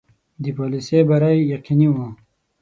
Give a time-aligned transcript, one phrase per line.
[0.43, 2.07] د پالیسي بری یقیني وو.